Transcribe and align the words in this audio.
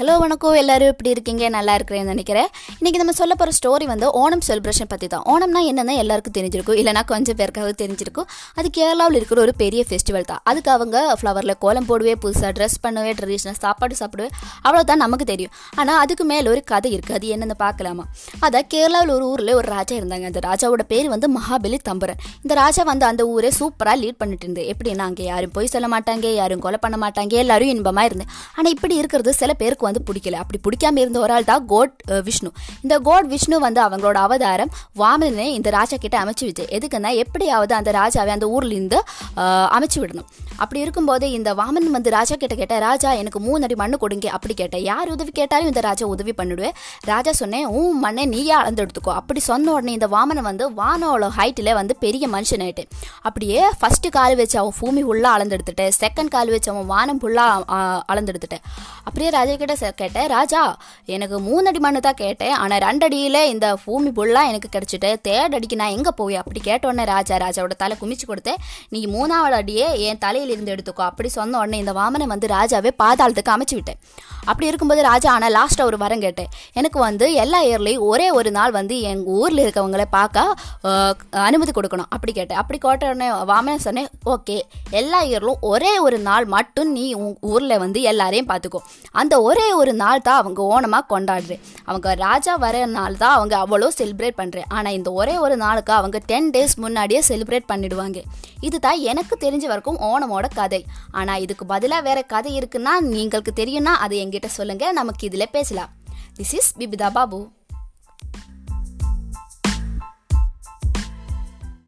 Hello 0.00 0.12
வணக்கம். 0.20 0.54
எல்லாரும் 0.60 0.90
எப்படி 0.90 1.10
இருக்கீங்க? 1.14 1.44
நல்லா 1.54 1.72
இருக்கிறேன்னு 1.78 2.12
நினைக்கிறேன். 2.12 2.46
இன்றைக்கி 2.76 2.98
நம்ம 3.00 3.12
சொல்ல 3.18 3.32
போகிற 3.40 3.52
ஸ்டோரி 3.56 3.86
வந்து 3.90 4.06
ஓணம் 4.20 4.44
செலிப்ரேஷன் 4.46 4.88
பற்றி 4.92 5.06
தான் 5.14 5.24
ஓணம்னா 5.32 5.60
என்னென்ன 5.70 5.96
எல்லாருக்கும் 6.02 6.34
தெரிஞ்சிருக்கும். 6.36 6.78
இல்லைனா 6.80 7.02
கொஞ்சம் 7.10 7.36
பேருக்காவது 7.40 7.74
தெரிஞ்சிருக்கும். 7.82 8.26
அது 8.58 8.68
கேரளாவில் 8.76 9.16
இருக்கிற 9.18 9.40
ஒரு 9.44 9.52
பெரிய 9.62 9.80
ஃபெஸ்டிவல் 9.88 10.24
தான். 10.30 10.40
அதுக்கு 10.50 10.70
அவங்க 10.76 11.00
ஃப்ளவரில் 11.22 11.54
கோலம் 11.64 11.88
போடுவே 11.90 12.14
புதுசாக 12.22 12.52
ட்ரெஸ் 12.58 12.78
பண்ணுவே 12.86 13.12
ட்ரெடிஷ்னல் 13.18 13.58
சாப்பாடு 13.64 13.98
சாப்பிடுவே. 14.00 14.30
அவ்வளோதான் 14.66 15.02
நமக்கு 15.04 15.26
தெரியும். 15.32 15.52
ஆனால் 15.82 15.98
அதுக்கு 16.04 16.26
மேலே 16.32 16.46
ஒரு 16.54 16.62
கதை 16.72 16.92
இருக்குது 16.96 17.18
அது 17.18 17.34
என்னென்னு 17.36 17.58
பார்க்கலாமா? 17.64 18.06
அதான் 18.48 18.66
கேரளாவில் 18.76 19.12
ஒரு 19.18 19.26
ஊரில் 19.32 19.52
ஒரு 19.60 19.68
ராஜா 19.76 19.94
இருந்தாங்க. 20.00 20.32
அந்த 20.32 20.42
ராஜாவோட 20.48 20.86
பேர் 20.94 21.12
வந்து 21.16 21.30
மகாபலி 21.36 21.80
தம்புரன். 21.90 22.22
இந்த 22.44 22.56
ராஜா 22.62 22.84
வந்து 22.92 23.08
அந்த 23.10 23.28
ஊரை 23.34 23.52
சூப்பராக 23.60 23.98
லீட் 24.04 24.20
பண்ணிட்டு 24.24 24.48
இருந்து 24.48 24.64
எப்படின்னா 24.74 25.10
அங்கே 25.10 25.28
யாரும் 25.32 25.54
போய் 25.58 25.72
சொல்ல 25.74 25.90
மாட்டாங்க 25.96 26.34
யாரும் 26.40 26.64
கொலை 26.68 26.80
பண்ண 26.86 26.98
மாட்டாங்க. 27.06 27.36
எல்லாரும் 27.44 27.74
இன்பமாக 27.76 28.10
இருந்தேன். 28.12 28.32
ஆனால் 28.58 28.72
இப்படி 28.78 28.96
இருக்கிறது 29.02 29.38
சில 29.42 29.52
பேருக்கு 29.62 29.88
வந்து 29.90 30.04
பிடிக்கல. 30.08 30.38
அப்படி 30.44 30.60
பிடிக்காம 30.66 31.00
இருந்த 31.04 31.20
ஒரு 31.24 31.34
ஆள் 31.36 31.48
தான் 31.52 31.64
கோட் 31.72 31.94
விஷ்ணு. 32.28 32.52
இந்த 32.84 32.98
கோட் 33.08 33.30
விஷ்ணு 33.34 33.58
வந்து 33.66 33.82
அவங்களோட 33.86 34.18
அவதாரம் 34.26 34.72
வாமனனை 35.02 35.48
இந்த 35.58 35.68
ராஜா 35.78 35.98
கிட்ட 36.04 36.18
அமைச்சு 36.24 36.46
வச்சு 36.50 36.66
எதுக்குன்னா 36.78 37.12
எப்படியாவது 37.24 37.74
அந்த 37.80 37.90
ராஜாவை 38.00 38.32
அந்த 38.36 38.48
ஊர்ல 38.56 38.74
இருந்து 38.78 39.00
அமைச்சு 39.76 39.98
விடணும். 40.02 40.28
அப்படி 40.62 40.80
இருக்கும்போது 40.84 41.26
இந்த 41.38 41.50
வாமன் 41.60 41.88
வந்து 41.96 42.10
ராஜா 42.18 42.34
கிட்ட 42.40 42.54
கேட்ட 42.60 42.78
ராஜா 42.88 43.10
எனக்கு 43.20 43.40
மூணு 43.46 43.64
அடி 43.66 43.76
மண்ணு 43.82 43.96
கொடுங்க. 44.02 44.26
அப்படி 44.36 44.54
கேட்டேன் 44.60 44.84
யார் 44.90 45.12
உதவி 45.14 45.32
கேட்டாலும் 45.38 45.70
இந்த 45.72 45.82
ராஜா 45.88 46.04
உதவி 46.14 46.32
பண்ணிடுவேன் 46.40 46.74
ராஜா 47.10 47.32
சொன்னேன் 47.40 47.66
உன் 47.78 48.00
மண்ணை 48.04 48.24
நீயே 48.34 48.54
அளந்து 48.60 48.82
எடுத்துக்கோ 48.84 49.12
அப்படி 49.20 49.40
சொன்ன 49.50 49.72
உடனே 49.76 49.92
இந்த 49.98 50.08
வாமனை 50.14 50.42
வந்து 50.48 50.64
வானோட 50.80 51.28
ஹைட்டில் 51.38 51.72
வந்து 51.80 51.94
பெரிய 52.04 52.24
மனுஷன் 52.34 52.62
ஆயிட்டு 52.66 52.84
அப்படியே 53.28 53.62
ஃபர்ஸ்ட் 53.80 54.08
கால் 54.16 54.36
வச்சு 54.40 54.56
அவன் 54.62 54.76
பூமி 54.80 55.02
ஃபுல்லாக 55.06 55.36
அளந்தெடுத்துட்டேன் 55.38 55.94
செகண்ட் 56.02 56.32
கால் 56.34 56.52
வச்சு 56.54 56.70
அவன் 56.74 56.88
வானம் 56.92 57.20
ஃபுல்லாக 57.22 57.78
அளந்தெடுத்துட்டேன் 58.14 58.64
அப்படியே 59.06 59.30
ராஜா 59.38 59.54
கிட்ட 59.62 59.76
கேட்டேன் 60.00 60.28
ராஜா 60.36 60.62
எனக்கு 61.14 61.36
மூணு 61.48 61.64
அடி 61.70 61.80
மண்ணு 61.84 62.00
தான் 62.06 62.18
கேட்டேன். 62.22 62.54
ஆனால் 62.62 62.82
ரெண்டடியில் 62.86 63.40
இந்த 63.52 63.66
பூமி 63.84 64.10
புல்லாக 64.18 64.50
எனக்கு 64.52 64.68
கிடச்சிட்டு 64.76 65.10
தேர்ட் 65.28 65.56
அடிக்கு 65.58 65.80
நான் 65.82 65.94
எங்கே 65.96 66.12
போய் 66.20 66.40
அப்படி 66.42 66.62
கேட்ட 66.68 66.90
உடனே 66.90 67.06
ராஜா 67.14 67.36
ராஜாவோட 67.44 67.76
தலை 67.82 67.96
குமிச்சு 68.00 68.26
கொடுத்தேன். 68.30 68.60
நீ 68.94 69.02
மூணாவது 69.14 69.58
அடியே 69.60 69.86
என் 70.08 70.22
தலையில் 70.24 70.52
இருந்து 70.54 70.74
எடுத்துக்கோ. 70.74 71.04
அப்படி 71.10 71.30
சொன்ன 71.38 71.58
உடனே 71.62 71.80
இந்த 71.84 71.94
வாமனை 72.00 72.28
வந்து 72.34 72.48
ராஜாவே 72.56 72.92
பாதாளத்துக்கு 73.02 73.54
அமைச்சு 73.56 73.76
விட்டேன். 73.78 74.00
அப்படி 74.50 74.68
இருக்கும்போது 74.70 75.02
ராஜா 75.10 75.30
ஆனால் 75.36 75.54
லாஸ்ட்டாக 75.58 75.90
ஒரு 75.90 75.98
வரம் 76.02 76.24
கேட்டேன். 76.26 76.50
எனக்கு 76.80 76.98
வந்து 77.06 77.26
எல்லா 77.42 77.58
இயர்லேயும் 77.68 78.06
ஒரே 78.10 78.28
ஒரு 78.38 78.50
நாள் 78.58 78.72
வந்து 78.78 78.94
எங்கள் 79.10 79.34
ஊரில் 79.40 79.64
இருக்கவங்கள 79.64 80.04
பார்க்க 80.16 81.38
அனுமதி 81.48 81.72
கொடுக்கணும். 81.78 82.10
அப்படி 82.14 82.32
கேட்டேன். 82.38 82.60
அப்படி 82.62 82.78
கேட்ட 82.84 83.12
உடனே 83.12 83.28
வாமன் 83.50 83.84
சொன்னேன் 83.86 84.08
ஓகே 84.34 84.56
எல்லா 85.00 85.18
இயர்லும் 85.30 85.60
ஒரே 85.72 85.92
ஒரு 86.06 86.18
நாள் 86.28 86.46
மட்டும் 86.54 86.90
நீ 86.96 87.04
உன் 87.22 87.36
ஊரில் 87.52 87.80
வந்து 87.84 88.00
எல்லாரையும் 88.10 88.48
பார்த்துக்கோ 88.50 88.80
அந்த 89.20 89.34
ஒரே 89.48 89.66
ஒரு 89.72 89.92
நாள் 89.94 90.20
தான் 90.20 90.36
அவங்க 90.36 90.60
ஓணமாக 90.62 91.04
கொண்டாடுறேன் 91.08 91.60
அவங்க 91.84 92.14
ராஜா 92.14 92.56
வர 92.56 92.86
நாள் 92.86 93.16
தான் 93.16 93.34
அவங்க 93.34 93.56
அவ்வளோ 93.56 93.88
செலிப்ரேட் 93.98 94.38
பண்ணுறேன் 94.38 94.68
ஆனால் 94.68 94.92
இந்த 94.92 95.12
ஒரே 95.12 95.38
ஒரு 95.38 95.56
நாளுக்கு 95.56 95.92
அவங்க 95.92 96.20
டென் 96.26 96.50
டேஸ் 96.50 96.74
முன்னாடியே 96.76 97.22
செலிப்ரேட் 97.28 97.70
பண்ணிடுவாங்க. 97.72 98.22
இதுதான் 98.60 98.98
எனக்கு 98.98 99.36
தெரிஞ்ச 99.40 99.66
வரைக்கும் 99.66 100.00
ஓணமோட 100.00 100.46
கதை. 100.54 100.86
ஆனால் 101.10 101.40
இதுக்கு 101.40 101.66
பதிலாக 101.66 102.02
வேற 102.02 102.22
கதை 102.22 102.58
இருக்குன்னா 102.58 102.94
நீங்களுக்கு 103.00 103.52
தெரியும்னா 103.56 103.94
அதை 104.06 104.26
என்கிட்ட 104.26 104.46
சொல்லுங்கள் 104.46 104.92
நமக்கு 104.92 105.26
இதில் 105.26 105.52
பேசலாம். 105.52 105.88
This 106.38 106.52
is 106.52 106.74
பிபிதா 106.78 107.10
Babu 107.10 107.48